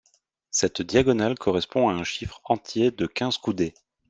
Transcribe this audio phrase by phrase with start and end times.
[0.49, 3.75] Cette diagonale correspond à un chiffre entier de quinze coudées.